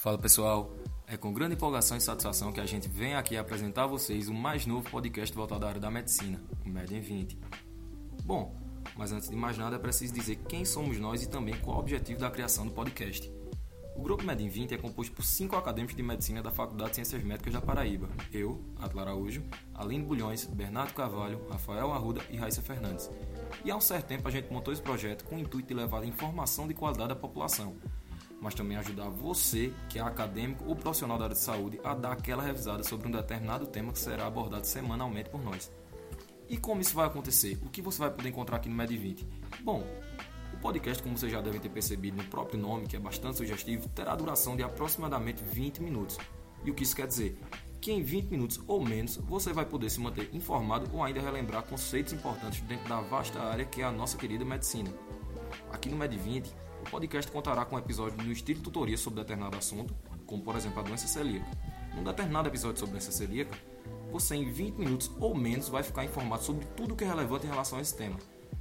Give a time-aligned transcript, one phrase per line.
[0.00, 0.74] Fala pessoal,
[1.06, 4.32] é com grande empolgação e satisfação que a gente vem aqui apresentar a vocês o
[4.32, 7.38] mais novo podcast voltado à área da medicina, o Med em 20.
[8.24, 8.56] Bom,
[8.96, 11.80] mas antes de mais nada é preciso dizer quem somos nós e também qual o
[11.80, 13.30] objetivo da criação do podcast.
[13.94, 16.96] O grupo Med em 20 é composto por cinco acadêmicos de medicina da Faculdade de
[16.96, 18.08] Ciências Médicas da Paraíba.
[18.32, 19.44] Eu, Atla Araújo,
[19.74, 23.10] Aline Bulhões, Bernardo Carvalho, Rafael Arruda e Raíssa Fernandes.
[23.62, 26.02] E há um certo tempo a gente montou esse projeto com o intuito de levar
[26.04, 27.76] informação de qualidade à população
[28.40, 32.12] mas também ajudar você, que é acadêmico ou profissional da área de saúde, a dar
[32.12, 35.70] aquela revisada sobre um determinado tema que será abordado semanalmente por nós.
[36.48, 37.58] E como isso vai acontecer?
[37.62, 39.24] O que você vai poder encontrar aqui no Med20?
[39.62, 39.86] Bom,
[40.52, 43.88] o podcast, como vocês já devem ter percebido no próprio nome, que é bastante sugestivo,
[43.90, 46.18] terá duração de aproximadamente 20 minutos.
[46.64, 47.38] E o que isso quer dizer?
[47.80, 51.62] Que em 20 minutos ou menos você vai poder se manter informado ou ainda relembrar
[51.62, 54.92] conceitos importantes dentro da vasta área que é a nossa querida medicina.
[55.72, 59.94] Aqui no Med20 o podcast contará com episódios no estilo tutoria sobre determinado assunto,
[60.26, 61.46] como por exemplo a doença celíaca.
[61.94, 63.56] Num determinado episódio sobre doença celíaca,
[64.10, 67.46] você em 20 minutos ou menos vai ficar informado sobre tudo o que é relevante
[67.46, 68.16] em relação a esse tema,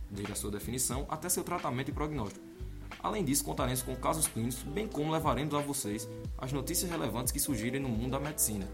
[0.09, 2.45] desde a sua definição até seu tratamento e prognóstico.
[3.01, 7.39] Além disso, contaremos com casos clínicos, bem como levaremos a vocês as notícias relevantes que
[7.39, 8.67] surgirem no mundo da medicina.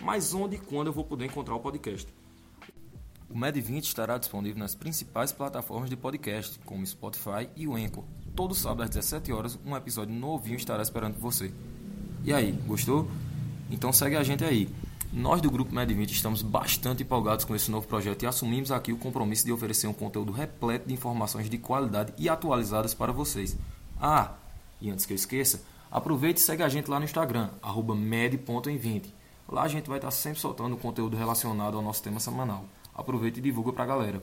[0.00, 2.12] Mas onde e quando eu vou poder encontrar o podcast?
[3.28, 8.04] O Med20 estará disponível nas principais plataformas de podcast, como Spotify e o Anchor.
[8.36, 11.52] Todo sábado às 17 horas, um episódio novinho estará esperando você.
[12.22, 13.08] E aí, gostou?
[13.70, 14.68] Então segue a gente aí.
[15.12, 18.98] Nós do Grupo Med20 estamos bastante empolgados com esse novo projeto e assumimos aqui o
[18.98, 23.56] compromisso de oferecer um conteúdo repleto de informações de qualidade e atualizadas para vocês.
[24.00, 24.34] Ah,
[24.80, 27.48] e antes que eu esqueça, aproveite e segue a gente lá no Instagram,
[27.96, 29.06] med.em20.
[29.48, 32.64] Lá a gente vai estar sempre soltando conteúdo relacionado ao nosso tema semanal
[32.96, 34.22] aproveita e divulga para a galera.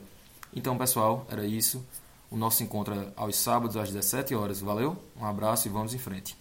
[0.54, 1.84] Então, pessoal, era isso.
[2.34, 4.60] O nosso encontro é aos sábados às 17 horas.
[4.60, 4.96] Valeu?
[5.16, 6.36] Um abraço e vamos em frente.